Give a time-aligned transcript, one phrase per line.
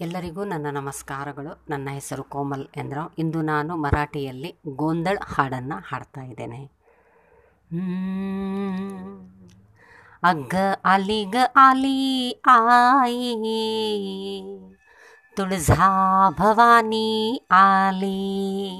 [0.00, 1.64] ಎಲ್ಲರಿಗೂ ನನ್ನ ನಮಸ್ಕಾರಗಳು.
[1.70, 2.98] ನನ್ನ ಹೆಸರು ಕೋಮಲ್ ಎಂದ್ರ.
[3.18, 6.64] ಇಂದು ನಾನು ಮರಾಠಿಯಲ್ಲಿ ಗೋಂದಳ್ ಹಾಡನ್ನು ಹಾಡ್ತಾ ಇದ್ದೇನೆ.
[10.22, 13.34] ಅಗ್ಗ ಅಲಿಗ ಅಲಿ ಆಯಿ.
[15.36, 18.70] ತುಳಜಾ ಭವಾನಿ ಆಲಿ.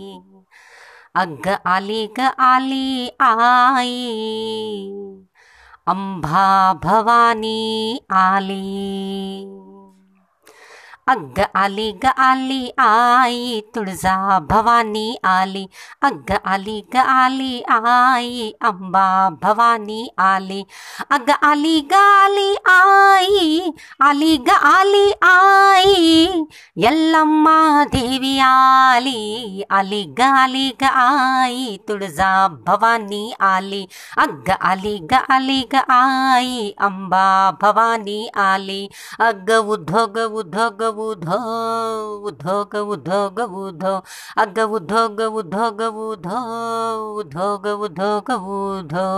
[1.15, 4.21] ಅಗ್ಗ ಅಲಿಗ ಆಲಿ ಆಯಿ.
[5.87, 8.93] ಅಂಬಾ ಭವಾನಿ ಆಲಿ.
[11.09, 15.65] अग्ग आली ग आली आई तुळजा भवानी आली.
[16.03, 19.07] अग्ग आली ग आली आई अंबा
[19.43, 20.63] भवानी आली.
[21.11, 23.71] अग्ग आली ग आली आई
[24.09, 26.29] आली ग आली आई.
[26.85, 32.31] यल्लम्मा देवी आली आली ग आली ग आई तुळजा
[32.67, 33.85] भवानी आली.
[34.19, 37.27] अग्ग आली ग आली ग आई अंबा
[37.63, 38.89] भवानी आली.
[39.21, 41.41] अग्ग उद्धो ग उद्धो ग उधो
[42.29, 43.95] उधो ग उधो ग उधो
[44.43, 49.09] अग्ग उध ग उधो ग उधो ग उधो ग उधो।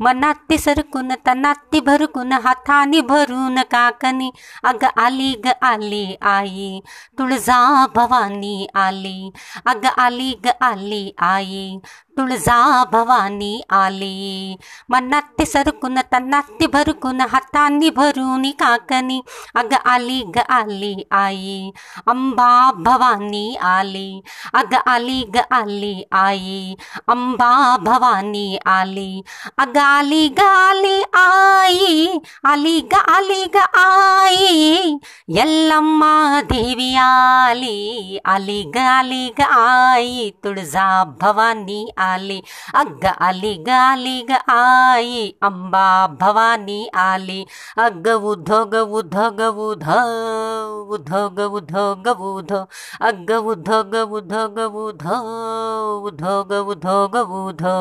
[0.00, 4.30] मनाती सरकून तनाती भरकून हाताने भरून काकनी
[4.64, 6.80] अग आली ग आली आई
[7.18, 9.30] तुळजा भवानी आली
[9.66, 11.78] अग आली ग आली आई
[12.18, 14.56] तुळजा भवानी आली.
[14.88, 19.20] मनाती सरकून तनाती भरकून हातानी भरून काकनी
[19.54, 21.70] अग आली ग आली आई.
[22.06, 24.20] अंबा भवानी आली.
[24.54, 26.74] अग आली ग आली आई.
[27.08, 29.22] अंबा भवानी आली.
[29.58, 32.18] अग आली ग आली आई.
[32.44, 34.96] आली ग आली ग आई.
[35.36, 36.04] यल्लम्म
[36.50, 40.86] देवी आली आली ग आली ग आई तुळजा
[41.20, 42.40] भवानी आली
[42.82, 45.84] अग्ग आली ग आली ग आई अंबा
[46.20, 47.44] भवानी आली
[47.86, 50.00] अग्ग उधो ग उधो ग उधो
[50.94, 52.64] उधो ग उधो ग उधो
[53.10, 55.20] अग्ग उधो ग उधो ग उधो
[56.08, 57.76] उधो ग उधो ग उधो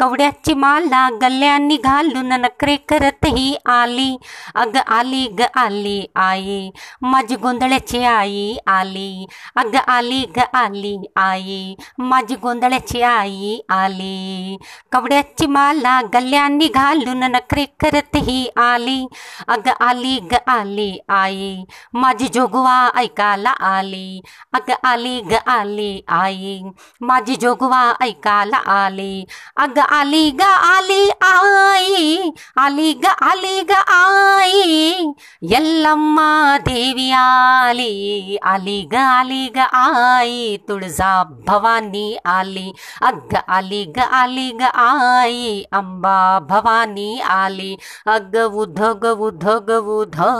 [0.00, 4.16] कवड्याची माला गल्ल्यांनी घालून नखरे करत ही आली.
[4.54, 6.70] अग आली ग आली आई.
[7.02, 9.26] माझी गोंधळ्याची आई आली.
[9.56, 11.74] अग आली ग आली आई.
[11.98, 14.56] माझी गोंधळ्याची आई आली.
[14.92, 19.06] कवड्याची माला गल्ल्यांनी घालून नखरे करत ही आली.
[19.48, 21.56] अग आली ग आली आई.
[21.92, 24.20] माझी जोगवा ऐकायला आली.
[24.52, 26.62] अग आली ग आली आई.
[27.00, 29.24] माझी जोगवा ऐकायला आली.
[29.56, 32.32] अग आली ग आली आई
[32.64, 35.14] आली ग आली ग आई
[35.52, 36.26] यल्लम्मा
[36.66, 41.10] देवी आली आली ग आली ग आई तुळजा
[41.48, 42.70] भवानी आली
[43.08, 46.18] अग्ग आली ग आली ग आई अंबा
[46.50, 47.74] भवानी आली
[48.14, 50.30] अग्ग उधो ग उध ग उधो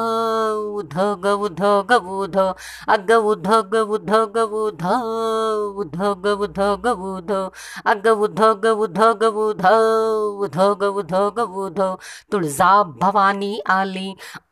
[0.78, 0.94] उध
[1.24, 4.94] ग उधो ग उध अग्ग उधो ग उधो ग उधो
[5.80, 7.42] उध ग उधो ग उधो
[7.90, 9.74] अग्ग उधो ग उधो ग उधो
[10.44, 11.88] उधो ग उधो ग उधो
[12.32, 12.70] तुळजा
[13.02, 14.08] भवानी आली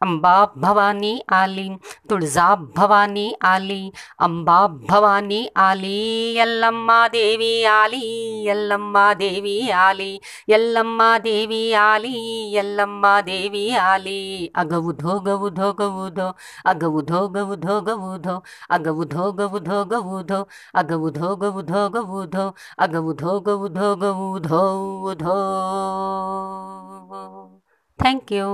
[0.07, 0.35] अंबा
[0.65, 1.69] भवानी आली
[2.11, 3.81] तुळजा भवानी आली
[4.29, 4.59] अंबा
[4.91, 5.97] भवानी आली
[6.39, 8.03] यल्लम्मा देवी आली
[8.49, 10.11] यल्लम्मा देवी आली
[10.49, 12.17] यल्लम्मा देवी आली
[12.57, 16.29] यल्लम्मा देवी आली। अग उधो ग उधो ग उधो
[16.73, 18.37] अग उधो ग उधो ग उधो
[18.77, 20.41] अग उधो ग उधो ग उधो
[20.81, 22.47] अग उधो ग उधो ग उधो
[22.85, 24.63] अग उधो ग उधो ग उधो
[25.11, 25.37] उधो
[27.99, 28.49] थँक्यू